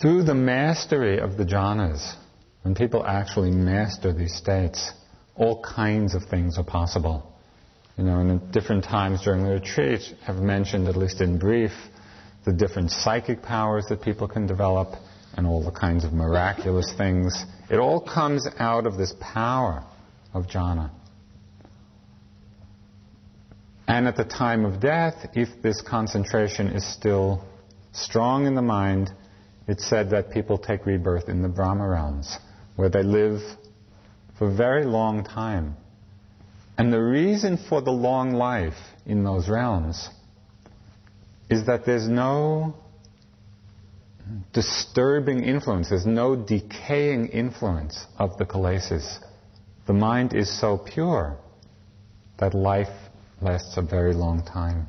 [0.00, 2.14] Through the mastery of the jhanas,
[2.62, 4.92] when people actually master these states,
[5.36, 7.32] all kinds of things are possible.
[7.96, 11.72] You know, and at different times during the retreat, I've mentioned, at least in brief,
[12.44, 14.88] the different psychic powers that people can develop
[15.34, 17.44] and all the kinds of miraculous things.
[17.70, 19.84] It all comes out of this power
[20.34, 20.90] of jhana.
[23.88, 27.44] And at the time of death, if this concentration is still
[27.92, 29.10] strong in the mind,
[29.68, 32.36] it's said that people take rebirth in the Brahma realms,
[32.74, 33.40] where they live
[34.38, 35.76] for a very long time.
[36.78, 38.76] And the reason for the long life
[39.06, 40.08] in those realms
[41.48, 42.74] is that there's no
[44.52, 49.18] disturbing influence, there's no decaying influence of the kilesas.
[49.86, 51.38] The mind is so pure
[52.38, 52.94] that life
[53.40, 54.88] lasts a very long time.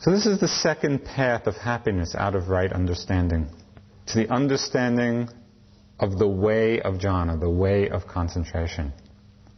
[0.00, 3.48] So, this is the second path of happiness out of right understanding.
[4.08, 5.28] To the understanding
[5.98, 8.92] of the way of jhana, the way of concentration,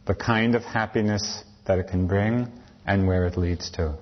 [0.05, 2.51] the kind of happiness that it can bring
[2.85, 3.97] and where it leads to.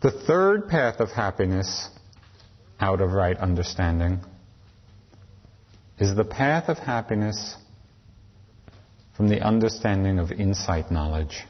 [0.00, 1.88] The third path of happiness
[2.80, 4.20] out of right understanding
[5.98, 7.56] is the path of happiness
[9.16, 11.44] from the understanding of insight knowledge.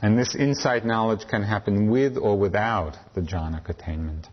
[0.00, 4.28] And this insight knowledge can happen with or without the jhana attainment.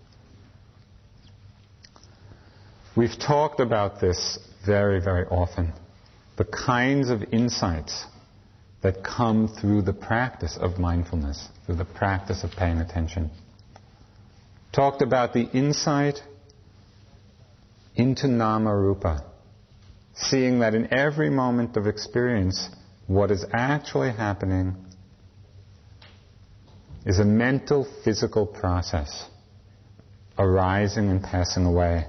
[2.96, 5.74] We've talked about this very, very often.
[6.38, 8.06] The kinds of insights
[8.84, 13.32] that come through the practice of mindfulness, through the practice of paying attention.
[14.74, 16.22] Talked about the insight
[17.96, 19.24] into nama rupa,
[20.16, 22.70] seeing that in every moment of experience,
[23.08, 24.76] what is actually happening
[27.06, 29.26] is a mental physical process
[30.38, 32.06] arising and passing away.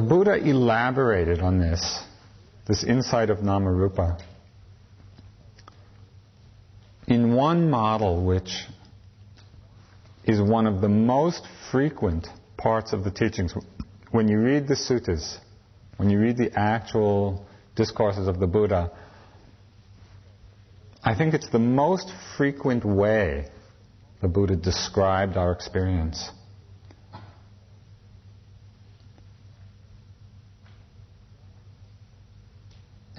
[0.00, 2.02] The Buddha elaborated on this,
[2.66, 4.18] this insight of Namarupa,
[7.06, 8.64] in one model which
[10.24, 13.52] is one of the most frequent parts of the teachings.
[14.10, 15.36] When you read the suttas,
[15.98, 17.44] when you read the actual
[17.76, 18.90] discourses of the Buddha,
[21.04, 23.48] I think it's the most frequent way
[24.22, 26.30] the Buddha described our experience.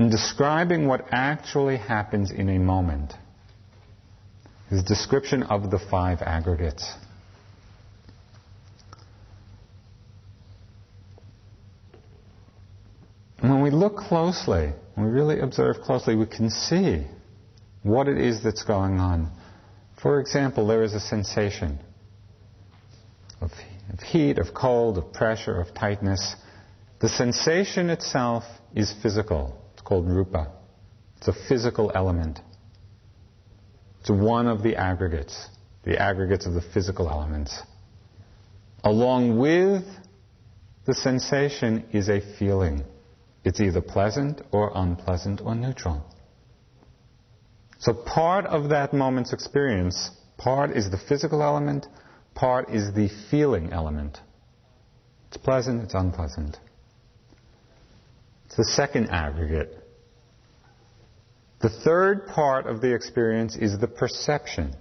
[0.02, 3.14] In describing what actually happens in a moment,
[4.68, 6.92] his description of the five aggregates.
[13.42, 17.06] When we look closely, when we really observe closely, we can see
[17.84, 19.30] what it is that's going on.
[20.02, 21.78] For example, there is a sensation
[23.40, 23.52] of,
[24.04, 26.36] heat, of cold, of pressure, of tightness.
[27.02, 29.61] The sensation itself is physical.
[29.92, 30.48] Called rupa.
[31.18, 32.40] It's a physical element.
[34.00, 35.50] It's one of the aggregates,
[35.84, 37.62] the aggregates of the physical elements.
[38.86, 39.84] Along with
[40.86, 42.86] the sensation is a feeling.
[43.44, 46.06] It's either pleasant or unpleasant or neutral.
[47.80, 51.86] So part of that moment's experience, part is the physical element,
[52.34, 54.22] part is the feeling element.
[55.28, 56.58] It's pleasant, it's unpleasant.
[58.52, 59.78] It's the second aggregate.
[61.62, 64.76] The third part of the experience is the perception,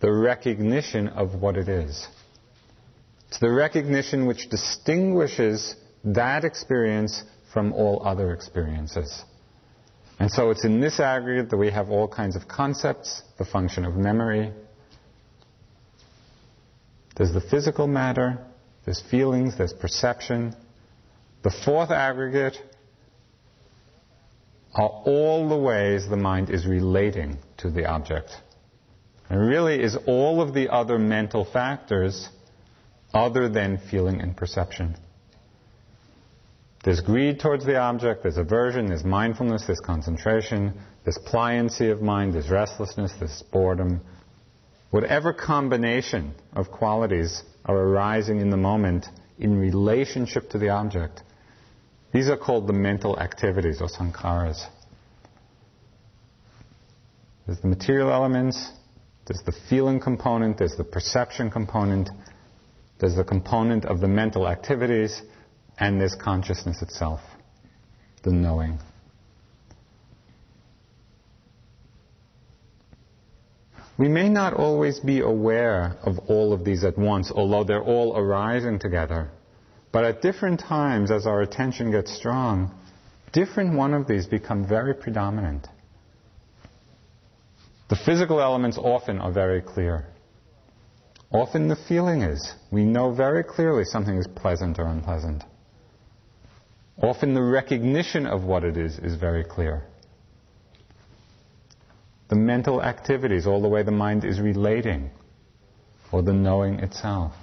[0.00, 2.06] the recognition of what it is.
[3.28, 9.24] It's the recognition which distinguishes that experience from all other experiences.
[10.18, 13.86] And so it's in this aggregate that we have all kinds of concepts, the function
[13.86, 14.52] of memory.
[17.16, 18.44] There's the physical matter,
[18.84, 20.54] there's feelings, there's perception.
[21.42, 22.58] The fourth aggregate
[24.74, 28.30] are all the ways the mind is relating to the object.
[29.30, 32.28] And really is all of the other mental factors
[33.12, 34.96] other than feeling and perception.
[36.84, 42.34] There's greed towards the object, there's aversion, there's mindfulness, there's concentration, there's pliancy of mind,
[42.34, 44.00] there's restlessness, there's boredom.
[44.90, 49.06] Whatever combination of qualities are arising in the moment
[49.38, 51.22] in relationship to the object,
[52.14, 54.64] these are called the mental activities or sankharas.
[57.44, 58.70] There's the material elements,
[59.26, 62.08] there's the feeling component, there's the perception component,
[63.00, 65.22] there's the component of the mental activities,
[65.78, 67.20] and there's consciousness itself,
[68.22, 68.78] the knowing.
[73.98, 78.16] We may not always be aware of all of these at once, although they're all
[78.16, 79.30] arising together.
[79.94, 82.74] But at different times, as our attention gets strong,
[83.32, 85.68] different one of these become very predominant.
[87.90, 90.08] The physical elements often are very clear.
[91.30, 92.54] Often the feeling is.
[92.72, 95.44] We know very clearly something is pleasant or unpleasant.
[97.00, 99.84] Often the recognition of what it is is very clear.
[102.30, 105.12] The mental activities, all the way the mind is relating,
[106.10, 107.34] or the knowing itself.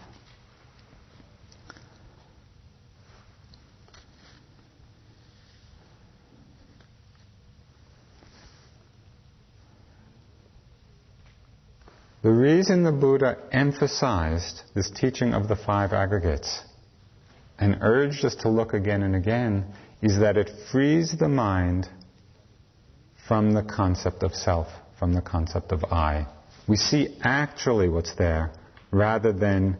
[12.22, 16.61] The reason the Buddha emphasized this teaching of the five aggregates
[17.57, 19.65] and urged us to look again and again
[20.03, 21.89] is that it frees the mind
[23.28, 24.67] from the concept of self,
[24.99, 26.28] from the concept of I.
[26.67, 28.51] We see actually what's there
[28.91, 29.78] rather than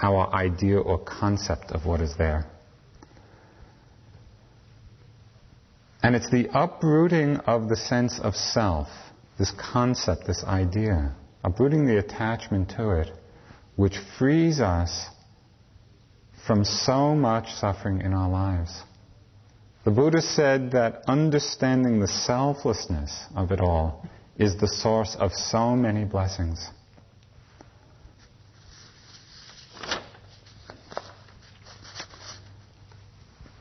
[0.00, 2.46] our idea or concept of what is there.
[6.02, 8.88] And it's the uprooting of the sense of self,
[9.38, 11.14] this concept, this idea,
[11.44, 13.10] uprooting the attachment to it,
[13.76, 15.06] which frees us
[16.46, 18.82] from so much suffering in our lives.
[19.84, 25.74] The Buddha said that understanding the selflessness of it all is the source of so
[25.76, 26.70] many blessings.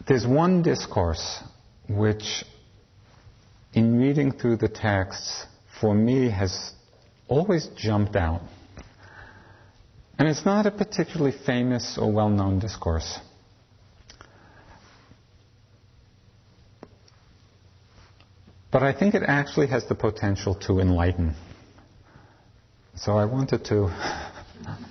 [0.07, 1.43] There's one discourse
[1.89, 2.45] which,
[3.73, 5.45] in reading through the texts,
[5.81, 6.71] for me has
[7.27, 8.41] always jumped out.
[10.19, 13.19] And it's not a particularly famous or well known discourse.
[18.71, 21.35] But I think it actually has the potential to enlighten.
[22.95, 23.89] So I wanted to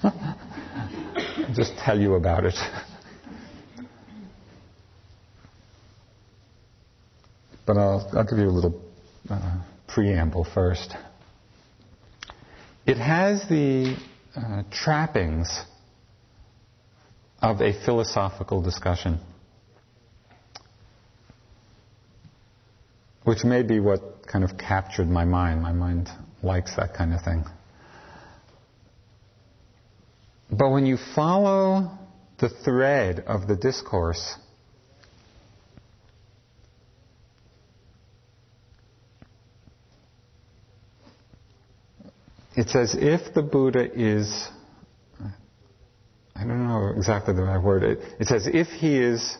[1.54, 2.54] just tell you about it.
[7.66, 8.80] But I'll, I'll give you a little
[9.28, 9.58] uh,
[9.88, 10.94] preamble first.
[12.86, 13.96] It has the
[14.36, 15.64] uh, trappings
[17.42, 19.18] of a philosophical discussion,
[23.24, 25.62] which may be what kind of captured my mind.
[25.62, 26.08] My mind
[26.44, 27.44] likes that kind of thing.
[30.48, 31.90] But when you follow
[32.38, 34.36] the thread of the discourse,
[42.56, 44.48] it's as if the Buddha is,
[46.34, 49.36] I don't know exactly the right word, it, it's as if he is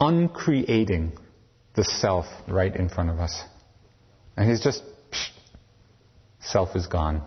[0.00, 1.12] uncreating
[1.76, 3.44] the self right in front of us.
[4.36, 4.82] And he's just,
[5.12, 5.28] psh,
[6.40, 7.22] self is gone.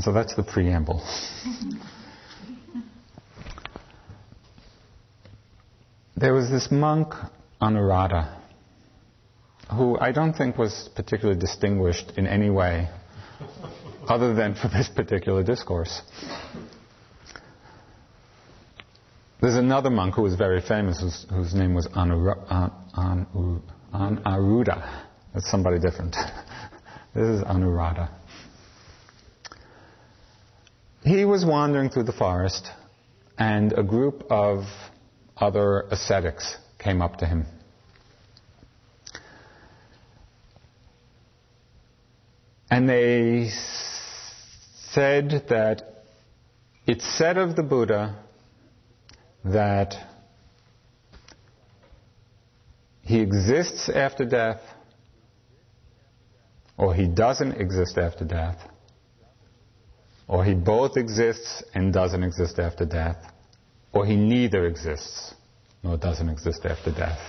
[0.00, 1.00] So that's the preamble.
[6.16, 7.14] there was this monk,
[7.62, 8.45] Anuradha
[9.70, 12.88] who I don't think was particularly distinguished in any way
[14.08, 16.02] other than for this particular discourse.
[19.40, 23.26] There's another monk who was very famous whose, whose name was Anura, An,
[23.92, 25.04] Anuruddha.
[25.34, 26.12] That's somebody different.
[27.14, 28.08] this is Anuradha.
[31.02, 32.68] He was wandering through the forest
[33.38, 34.64] and a group of
[35.36, 37.46] other ascetics came up to him.
[42.70, 43.50] And they
[44.92, 45.82] said that
[46.86, 48.16] it's said of the Buddha
[49.44, 49.94] that
[53.02, 54.60] he exists after death,
[56.76, 58.58] or he doesn't exist after death,
[60.26, 63.18] or he both exists and doesn't exist after death,
[63.92, 65.34] or he neither exists
[65.84, 67.20] nor doesn't exist after death.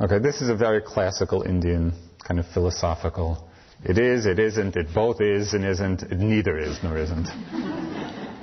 [0.00, 1.92] Okay, this is a very classical Indian
[2.26, 3.48] kind of philosophical
[3.82, 7.28] it is, it isn't, it both is and isn't, it neither is nor isn't.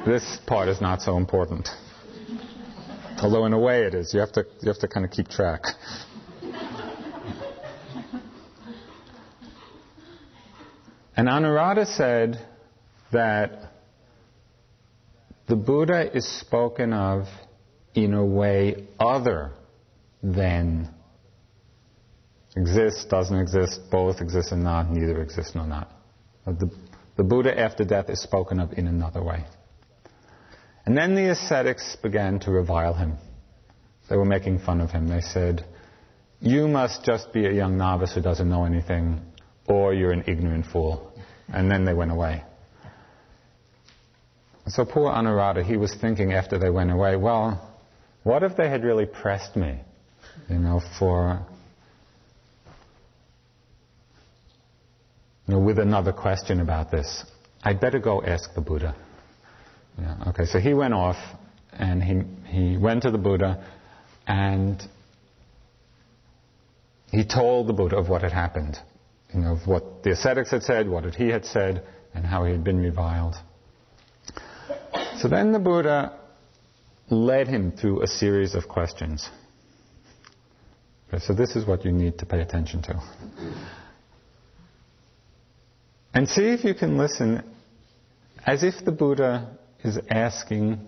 [0.05, 1.69] This part is not so important.
[3.21, 4.13] Although in a way it is.
[4.13, 5.61] You have to, you have to kind of keep track.
[11.15, 12.43] And Anuradha said
[13.11, 13.73] that
[15.47, 17.27] the Buddha is spoken of
[17.93, 19.51] in a way other
[20.23, 20.89] than
[22.55, 25.91] exists, doesn't exist, both exist and not, neither exist nor not.
[26.45, 26.71] Uh, the,
[27.17, 29.45] the Buddha after death is spoken of in another way.
[30.85, 33.17] And then the ascetics began to revile him.
[34.09, 35.07] They were making fun of him.
[35.07, 35.63] They said,
[36.39, 39.21] You must just be a young novice who doesn't know anything,
[39.67, 41.13] or you're an ignorant fool.
[41.53, 42.43] And then they went away.
[44.67, 47.71] So poor Anuradha, he was thinking after they went away, well,
[48.23, 49.79] what if they had really pressed me,
[50.49, 51.45] you know, for,
[55.51, 57.25] know, with another question about this?
[57.63, 58.95] I'd better go ask the Buddha.
[59.99, 61.17] Yeah, okay, so he went off
[61.73, 63.63] and he, he went to the Buddha
[64.27, 64.81] and
[67.11, 68.77] he told the Buddha of what had happened.
[69.33, 71.83] You know, of what the ascetics had said, what he had said,
[72.13, 73.35] and how he had been reviled.
[75.19, 76.17] So then the Buddha
[77.09, 79.29] led him through a series of questions.
[81.07, 83.01] Okay, so this is what you need to pay attention to.
[86.13, 87.43] And see if you can listen
[88.45, 90.79] as if the Buddha is asking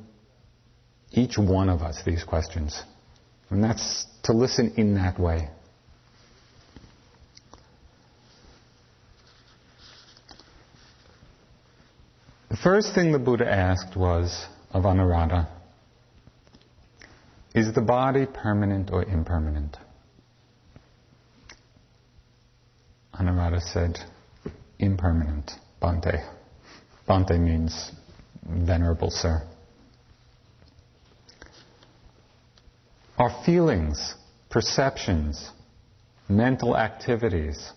[1.11, 2.83] each one of us these questions.
[3.49, 5.49] And that's to listen in that way.
[12.49, 15.47] The first thing the Buddha asked was of Anuradha
[17.55, 19.77] Is the body permanent or impermanent?
[23.13, 23.99] Anuradha said,
[24.83, 26.29] Impermanent, Bhante.
[27.07, 27.93] Bhante means
[28.45, 29.41] Venerable Sir.
[33.17, 34.15] Our feelings,
[34.49, 35.51] perceptions,
[36.27, 37.71] mental activities,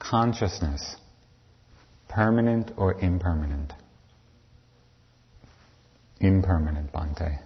[0.00, 0.96] consciousness,
[2.08, 3.72] permanent or impermanent?
[6.18, 7.38] Impermanent, Bhante.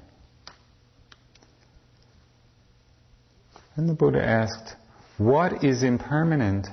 [3.76, 4.74] And the Buddha asked,
[5.18, 6.68] What is impermanent?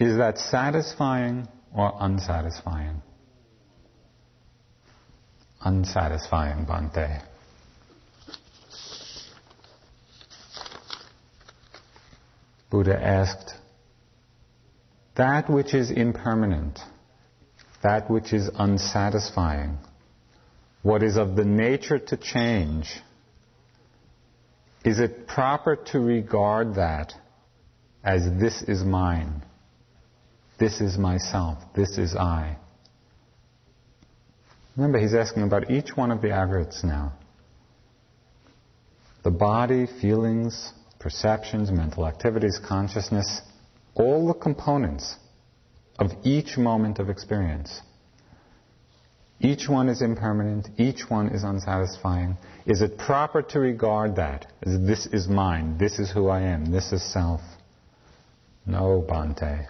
[0.00, 3.02] Is that satisfying or unsatisfying?
[5.62, 7.22] unsatisfying, Bhante.
[12.70, 13.54] Buddha asked,
[15.16, 16.78] that which is impermanent,
[17.82, 19.76] that which is unsatisfying,
[20.82, 23.00] what is of the nature to change,
[24.84, 27.12] is it proper to regard that
[28.02, 29.42] as this is mine,
[30.60, 32.56] this is myself, this is I?
[34.76, 37.14] Remember, he's asking about each one of the aggregates now.
[39.24, 43.40] The body, feelings, perceptions, mental activities, consciousness,
[43.94, 45.16] all the components
[45.98, 47.80] of each moment of experience.
[49.40, 52.36] Each one is impermanent, each one is unsatisfying.
[52.66, 56.70] Is it proper to regard that as this is mine, this is who I am,
[56.70, 57.40] this is self?
[58.66, 59.66] No, Bhante.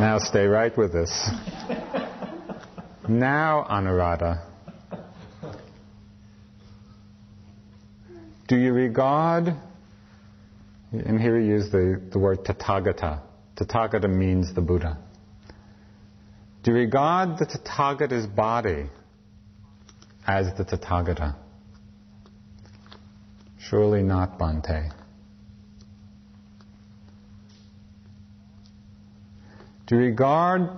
[0.00, 1.28] Now stay right with us.
[3.06, 4.46] Now, Anuradha,
[8.48, 9.54] do you regard,
[10.90, 13.20] and here he used the, the word Tathagata.
[13.56, 14.96] Tathagata means the Buddha.
[16.62, 18.86] Do you regard the Tathagata's body
[20.26, 21.36] as the Tathagata?
[23.58, 24.92] Surely not, Bhante.
[29.90, 30.70] To regard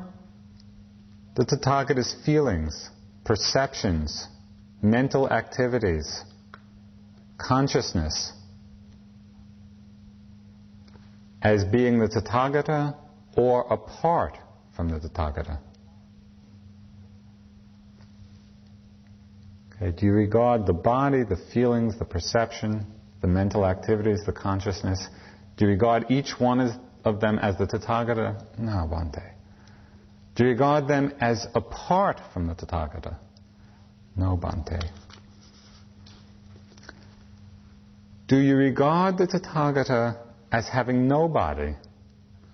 [1.36, 2.88] the Tathagata's feelings,
[3.26, 4.26] perceptions,
[4.80, 6.24] mental activities,
[7.36, 8.32] consciousness
[11.42, 12.96] as being the Tathagata
[13.36, 14.38] or apart
[14.74, 15.58] from the Tathagata.
[19.76, 22.86] Okay, do you regard the body, the feelings, the perception,
[23.20, 25.06] the mental activities, the consciousness,
[25.58, 28.44] do you regard each one as of them as the Tathagata?
[28.58, 29.32] No, Bhante.
[30.34, 33.16] Do you regard them as apart from the Tathagata?
[34.16, 34.80] No, Bhante.
[38.28, 40.16] Do you regard the Tathagata
[40.50, 41.74] as having no body,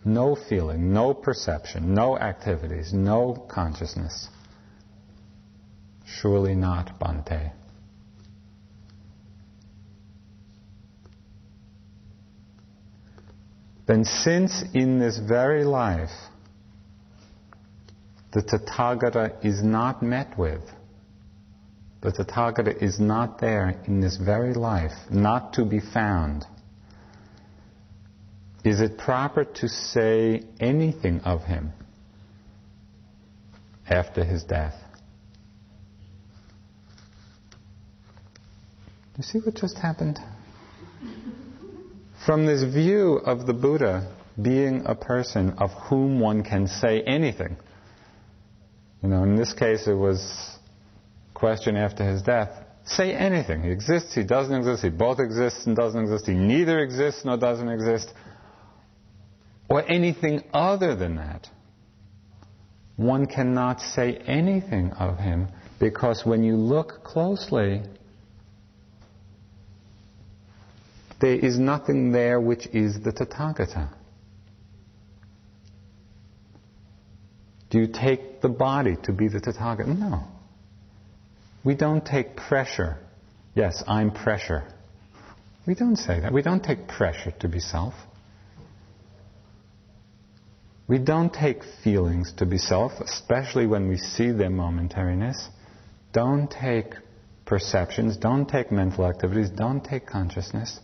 [0.04, 4.28] no feeling, no perception, no activities, no consciousness?
[6.04, 7.52] Surely not, Bhante.
[13.88, 16.10] Then since in this very life
[18.32, 20.60] the Tathagata is not met with,
[22.02, 26.44] the Tathagata is not there in this very life, not to be found,
[28.62, 31.72] is it proper to say anything of him
[33.88, 34.74] after his death?
[39.16, 40.20] You see what just happened?
[42.26, 47.56] From this view of the Buddha being a person of whom one can say anything,
[49.02, 50.58] you know, in this case it was
[51.34, 52.50] question after his death.
[52.84, 53.62] Say anything.
[53.62, 57.36] He exists, he doesn't exist, he both exists and doesn't exist, he neither exists nor
[57.36, 58.12] doesn't exist,
[59.68, 61.48] or anything other than that.
[62.96, 65.48] One cannot say anything of him
[65.78, 67.82] because when you look closely,
[71.20, 73.90] there is nothing there which is the Tathagata.
[77.70, 79.98] Do you take the body to be the Tathagata?
[79.98, 80.24] No.
[81.64, 82.98] We don't take pressure.
[83.54, 84.64] Yes, I'm pressure.
[85.66, 86.32] We don't say that.
[86.32, 87.94] We don't take pressure to be self.
[90.86, 95.48] We don't take feelings to be self, especially when we see their momentariness.
[96.14, 96.94] Don't take
[97.44, 100.80] perceptions, don't take mental activities, don't take consciousness.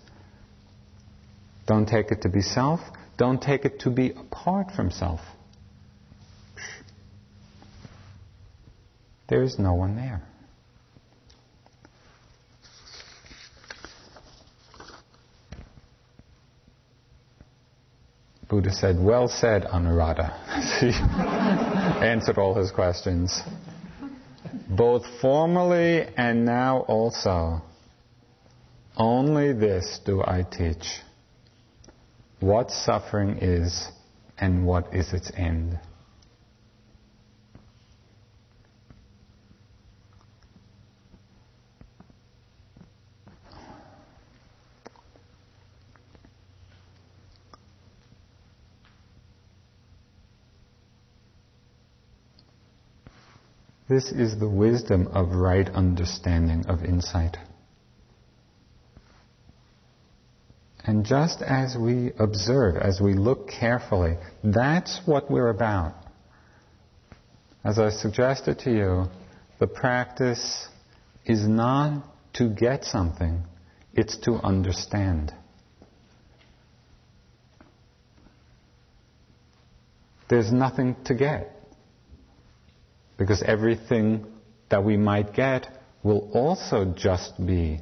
[1.67, 2.81] Don't take it to be self,
[3.17, 5.21] don't take it to be apart from self.
[9.29, 10.23] There is no one there.
[18.49, 20.31] Buddha said, Well said, Anuradha.
[20.81, 23.41] he answered all his questions.
[24.69, 27.63] Both formally and now also,
[28.97, 31.01] only this do I teach
[32.45, 33.91] what suffering is
[34.37, 35.79] and what is its end.
[53.89, 57.39] This is the wisdom of right understanding of insight.
[60.87, 65.95] And just as we observe, as we look carefully, that's what we're about.
[67.65, 69.07] As I suggested to you,
[69.59, 70.69] the practice
[71.25, 72.05] is not
[72.35, 73.43] to get something,
[73.95, 75.33] it's to understand.
[80.29, 81.51] There's nothing to get.
[83.17, 84.27] Because everything
[84.69, 85.69] that we might get
[86.03, 87.81] will also just be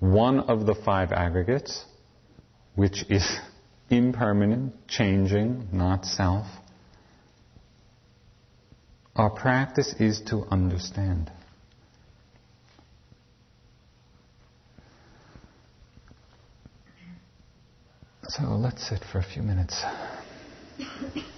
[0.00, 1.84] one of the five aggregates,
[2.74, 3.38] which is
[3.90, 6.46] impermanent, changing, not self.
[9.16, 11.32] Our practice is to understand.
[18.28, 19.82] So let's sit for a few minutes.